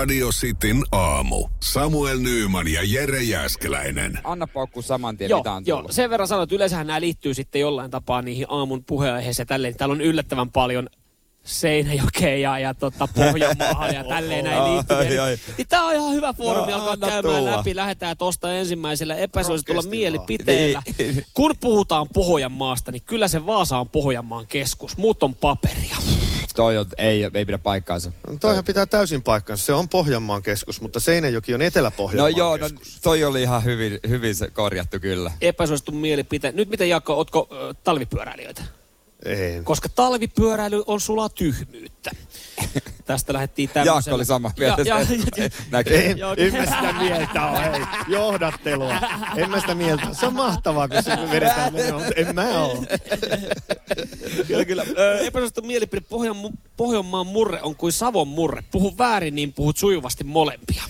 [0.00, 1.48] Radio Cityn aamu.
[1.62, 4.18] Samuel Nyyman ja Jere Jäskeläinen.
[4.24, 5.92] Anna paukku saman tien, Joo, mitä on joo, tullut.
[5.92, 9.76] sen verran sanoin, että yleensähän nämä liittyy sitten jollain tapaa niihin aamun puheenaiheeseen tälleen.
[9.76, 10.88] Täällä on yllättävän paljon
[11.44, 14.96] Seinäjokeen ja, ja tota, Pohjanmaahan ja tälleen näin liittyy.
[15.58, 17.56] Niin tää on ihan hyvä foorumi No, alkaa käymään tulla.
[17.56, 17.76] läpi.
[17.76, 20.82] Lähdetään tosta ensimmäisellä epäsuositulla mielipiteellä.
[20.98, 21.24] Niin.
[21.34, 24.96] Kun puhutaan Pohjanmaasta, niin kyllä se Vaasa on Pohjanmaan keskus.
[24.96, 25.96] Muut on paperia.
[26.54, 28.12] Toi on, ei, ei pidä paikkaansa.
[28.26, 29.64] No, toihan pitää täysin paikkansa.
[29.64, 32.98] Se on Pohjanmaan keskus, mutta Seinäjoki on No Etelä-Pohjanmaan joo, no, keskus.
[33.02, 35.32] toi oli ihan hyvin, hyvin se korjattu kyllä.
[35.40, 36.52] Epäsuosittu mielipite.
[36.52, 38.62] Nyt miten Jaakko, ootko ö, talvipyöräilijöitä?
[39.24, 39.60] Ei.
[39.64, 41.89] Koska talvipyöräily on sulaa tyhmyyttä.
[43.14, 43.96] Tästä lähdettiin tämmöisellä.
[43.96, 44.82] Jaakko oli sama Ja, mieltä.
[44.82, 46.10] ja, Se- Näkee.
[46.10, 47.80] En, en mä sitä mieltä ole, hei.
[48.08, 48.94] Johdattelua.
[49.36, 50.14] En mä sitä mieltä ole.
[50.14, 52.86] Se on mahtavaa, kun se vedetään menemään, mutta en mä ole.
[54.46, 54.84] kyllä, kyllä.
[55.20, 56.00] Epäsuosittu mielipide.
[56.08, 56.36] Pohjan,
[56.76, 58.62] Pohjanmaan murre on kuin Savon murre.
[58.70, 60.82] Puhu väärin, niin puhut sujuvasti molempia.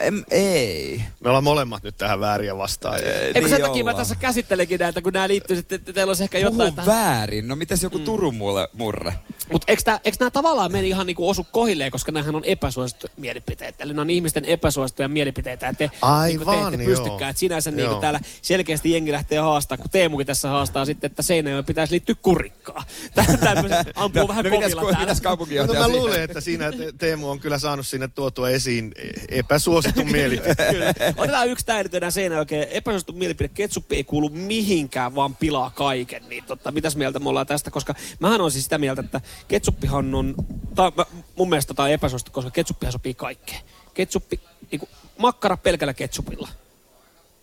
[0.00, 1.02] Em, ei.
[1.20, 2.94] Me ollaan molemmat nyt tähän vääriä vastaan.
[3.04, 3.96] Eikö Niin sen takia mä ollaan.
[3.96, 6.74] tässä käsittelenkin näitä, kun nämä liittyy sitten, että teillä olisi ehkä Puhu jotain...
[6.74, 7.48] tähän- väärin.
[7.48, 9.12] No mitäs joku Turun mulle murre?
[9.52, 13.84] Mutta eikö, nämä tavallaan meni ihan niinku osu kohilleen, koska nämähän on epäsuosittuja mielipiteitä.
[13.84, 15.66] Eli ne on ihmisten epäsuosittuja mielipiteitä.
[15.66, 17.30] Ja te, Aivan, niinku te ette pystykään.
[17.30, 21.64] Et sinänsä niinku täällä selkeästi jengi lähtee haastaa, kun Teemukin tässä haastaa sitten, että Seinäjoen
[21.64, 22.84] pitäisi liittyä kurikkaan.
[23.14, 24.98] Tämmöisen ampuu vähän no mitäs, täällä.
[24.98, 25.20] mitäs
[25.66, 28.92] No, mä luulen, että siinä Te- Teemu on kyllä saanut sinne tuotua esiin
[29.28, 30.74] epäsuositun mielipiteen.
[30.74, 30.94] Kyllä.
[31.16, 32.68] Otetaan yksi nyt Seinäjokeen.
[32.70, 33.48] Epäsuosittu mielipide.
[33.48, 36.28] Ketsuppi ei kuulu mihinkään, vaan pilaa kaiken.
[36.28, 37.70] Niin totta, mitäs mieltä me ollaan tästä?
[37.70, 40.34] Koska mähän on siis sitä mieltä, että ketsuppihan on...
[40.74, 43.60] Tää, mä- mun mielestä tämä on epäsuosittu, koska ketsuppihan sopii kaikkeen.
[43.94, 44.88] Ketsuppi, niinku,
[45.18, 46.48] makkara pelkällä ketsupilla.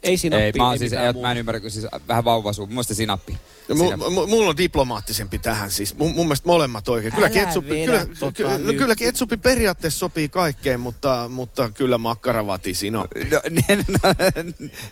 [0.03, 2.65] Ei sinappia, Ei, mä, ei siis, ei, mä en ymmärrä, kun siis vähän vauvasuu.
[2.65, 3.37] Mun mielestä sinappi.
[3.67, 4.09] No, Sinappi.
[4.09, 5.97] mu, mulla on diplomaattisempi tähän siis.
[5.97, 7.13] Mun, mun mielestä molemmat oikein.
[7.13, 8.77] Kyllä, ketsuppi, kyllä, tota ky, no, nyt.
[8.77, 13.23] kyllä ketsuppi periaatteessa sopii kaikkeen, mutta, mutta kyllä makkaravati sinappi.
[13.23, 14.13] No, niin, no,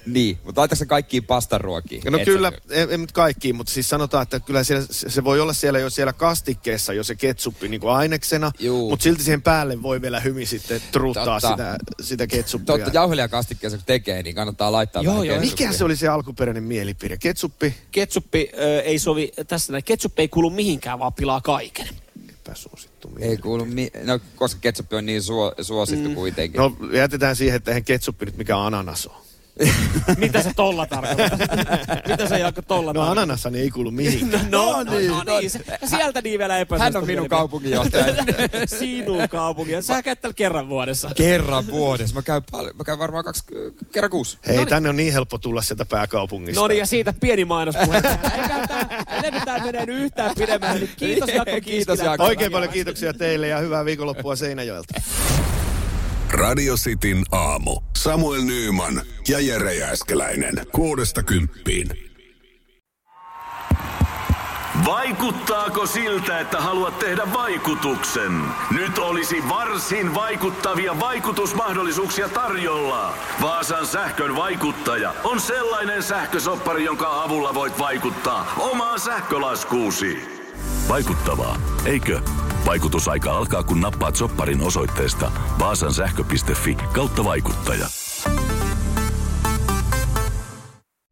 [0.06, 2.02] niin, mutta laitatko se kaikkiin pastaruokiin?
[2.12, 5.40] No Et kyllä, en, en nyt kaikkiin, mutta siis sanotaan, että kyllä siellä, se voi
[5.40, 8.90] olla siellä jo siellä kastikkeessa jo se ketsuppi niin kuin aineksena, Juu.
[8.90, 11.50] mutta silti siihen päälle voi vielä hyvin sitten truuttaa Totta.
[11.50, 12.78] sitä, sitä ketsuppia.
[12.78, 15.40] Totta, jauhelijakastikkeessa kun tekee, niin kannattaa laittaa Joo, vähän joo.
[15.40, 17.18] Mikä se oli se alkuperäinen mielipide?
[17.18, 17.76] Ketsuppi?
[17.92, 21.88] Ketsuppi ö, ei sovi, tässä näin, ketsuppi ei kuulu mihinkään, vaan pilaa kaiken.
[22.30, 23.42] Epäsuosittu Ei mielipide.
[23.42, 26.16] kuulu, mi- no koska ketsuppi on niin suo- suosittu mm.
[26.16, 26.58] kuitenkin.
[26.60, 29.16] No jätetään siihen, että eihän ketsuppi nyt mikä ananas on.
[30.18, 31.38] Mitä se tolla tarkoittaa?
[32.08, 33.12] Mitä se Jaakko tolla No tarkoittaa?
[33.12, 34.52] ananashan ei kuulu mihinkään.
[34.52, 35.50] No, no, niin, no, niin.
[35.50, 38.06] Se, ja sieltä niin vielä Hän on minun kaupunginjohtaja.
[38.80, 39.82] Sinun kaupunki.
[39.82, 41.10] Sä käyt täällä kerran vuodessa.
[41.16, 42.16] kerran vuodessa.
[42.16, 43.44] Mä käyn, paljon, mä käyn varmaan kaksi,
[43.92, 44.38] kerran kuusi.
[44.48, 46.62] Hei, tänne on niin helppo tulla sieltä pääkaupungista.
[46.62, 47.98] No niin, ja siitä pieni mainospuhe.
[48.42, 50.80] Eikä tää, ennen tää menee nyt yhtään pidemmälle.
[50.80, 52.04] Niin kiitos Jaakko Kiitos, Kiiskilä.
[52.10, 52.24] Jaakko.
[52.26, 54.94] Oikein paljon kiitoksia teille ja hyvää viikonloppua Seinäjoelta.
[56.42, 57.82] Radio Cityn aamu.
[57.98, 60.54] Samuel Nyyman ja Jere Jäskeläinen.
[60.72, 61.90] Kuudesta kymppiin.
[64.86, 68.42] Vaikuttaako siltä, että haluat tehdä vaikutuksen?
[68.72, 73.14] Nyt olisi varsin vaikuttavia vaikutusmahdollisuuksia tarjolla.
[73.42, 80.18] Vaasan sähkön vaikuttaja on sellainen sähkösoppari, jonka avulla voit vaikuttaa omaan sähkölaskuusi.
[80.90, 82.22] Vaikuttavaa, eikö?
[82.72, 87.86] Vaikutusaika alkaa, kun nappaat sopparin osoitteesta vaasansähkö.fi kautta vaikuttaja.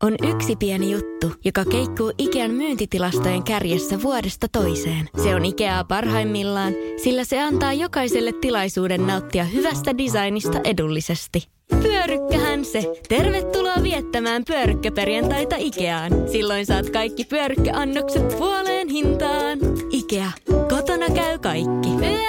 [0.03, 5.09] On yksi pieni juttu, joka keikkuu Ikean myyntitilastojen kärjessä vuodesta toiseen.
[5.23, 11.47] Se on Ikeaa parhaimmillaan, sillä se antaa jokaiselle tilaisuuden nauttia hyvästä designista edullisesti.
[11.81, 12.93] Pyörykkähän se!
[13.09, 16.11] Tervetuloa viettämään pyörykkäperjantaita Ikeaan.
[16.31, 19.59] Silloin saat kaikki pyörykkäannokset puoleen hintaan.
[19.91, 20.31] Ikea.
[21.49, 21.89] Kaikki.
[21.99, 22.28] Pyörykkä!